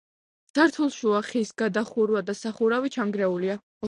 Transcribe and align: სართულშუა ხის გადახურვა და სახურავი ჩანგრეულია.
სართულშუა 0.51 1.19
ხის 1.27 1.51
გადახურვა 1.63 2.23
და 2.31 2.35
სახურავი 2.39 2.91
ჩანგრეულია. 2.97 3.59